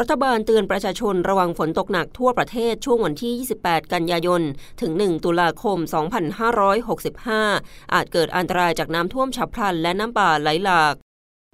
[0.00, 3.32] รัฐบาลเตือนประชาชนระวังฝนตกหนักทั่วประเทศช่วงวันที่
[3.64, 4.42] 28 กันยายน
[4.80, 5.78] ถึง 1 ตุลาคม
[7.06, 10.94] 2565 อาจเกิดอันตรายจากน้ำท่วมฉับพลันและน้ำป่าไหลหลาก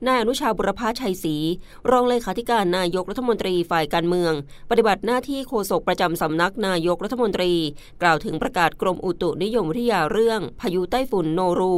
[0.04, 1.36] นายอนุชาบุรพาชัยศรี
[1.91, 4.32] รองเลขาธิการนายกรัฐมนตรีฝ่ายการเมือง
[4.70, 7.52] ปฏิบัติหน้าที่โฆษกประจำสำนักนายกรัฐมนตรี
[8.02, 11.74] กล่าวถึงประกาศกรมอุตุนิยมวิทยาเรื่อง พายุไต้ฝุ่นโนรู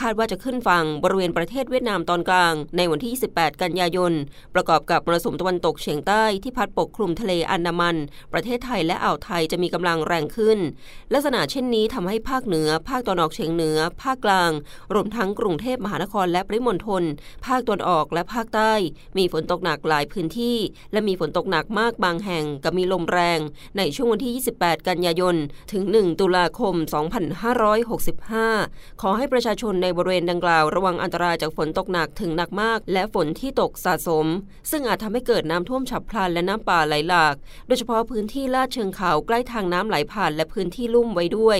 [0.00, 4.12] คาดว่าจะขึ้นฝั่งบริเวณประเทศเวียดนามตอนกลาง ในวันที่ 28 กันยายน
[4.54, 7.96] ประกอบกับมรสุมตะวันตกเฉียงใต้ที่พัดปกคลุมทะเลอันดามัน
[8.32, 10.58] ประเทศไทยและอ่าวไทยจะมีกำลังแรงขึ้น
[11.12, 14.50] ลักษณะเช่นนี้ทำให้ภาคเหนือ ภาคตะวันออกเฉียงเหนือ ภาคกลาง
[14.94, 17.04] รวมทั้งกรุงเทพมหานครและปริมณฑล
[17.46, 18.72] ภาคตะวันออกและภาคใต้
[19.18, 20.58] มีฝนตกหนักหลายพื้นที่
[20.92, 23.38] และมีฝนตกหนักมากบางแห่งกับมีลมแรง
[23.78, 25.36] ในช่วงวันที่ 28 กันยายน
[25.72, 26.74] ถึง 1 ตุลาคม
[27.48, 34.26] 2565 ขอให้ประชาชนในบริเวณดังกล่าวระวังอันตรายจากฝนตกหนักถึงหนักมาก และฝนที่ตกสะสม
[34.70, 37.34] ซึ่งอาจทำให้เกิดน้ำท่วมฉับพลันและน้ำป่าไหลหลาก
[37.66, 41.58] โดยเฉพาะพื้นที่ลาดเชิงเขาใกล้ทางน้ำไหลผ่านและพื้นที่ลุ่มไว้ด้วย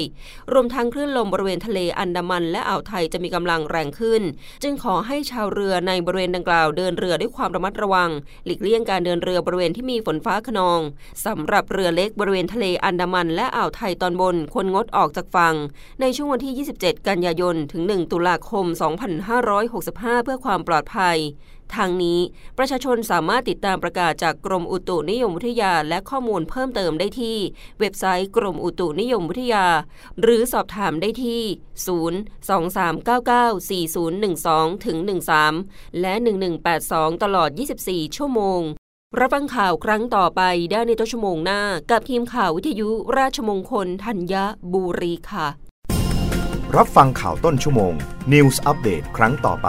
[0.52, 4.22] รวมทั้งคลื่นลมบริเวณทะเลอันดามัน และอ่าวไทยจะมีกำลังแรงขึ้น
[4.62, 8.10] จึงขอให้ชาวเรือในบริเวณดังกล่าวเดินเรือด้วยความระมัดระวัง
[8.44, 10.80] หลีกเลี่ยงการเดินเรือบริเวณที่มีฝนฟ้าขนอง
[11.26, 15.54] สำหรับเรือเล็กบริเวณทะเลอันดามัน และอ่าวไทยตอนบนควรงดออกจากฝั่ง
[16.00, 18.66] ในช่วงวันที่ 27 กันยายน ถึง 1 ตุลาคม
[19.40, 21.18] 2565 เพื่อความปลอดภัย
[21.76, 22.18] ทางนี้
[22.58, 27.38] ประชาชนสามารถติดตามประกาศจากกรมอุตุนิยมวิทยาและข้อมูลเพิ่มเติมได้ที่
[27.80, 29.66] เว็บไซต์กรมอุตุนิยมวิทยา
[30.20, 31.42] หรือสอบถามได้ที่
[34.28, 34.98] 023994012ถึง
[35.48, 36.14] 13 และ
[36.68, 37.50] 1182 ตลอด
[37.82, 38.62] 24 ชั่วโมง
[39.18, 41.60] รับฟังข่าวครั้งต่อไปได้ในต้นชั่วโมงหน้า
[41.90, 42.88] กับทีมข่าววิทยุ
[43.18, 44.34] ราชมงคลธัญ
[44.72, 45.46] บุรีค่ะ
[46.76, 47.94] รับฟังข่าวต้นชั่วโมง
[48.32, 49.68] News อัปเดตครั้งต่อไป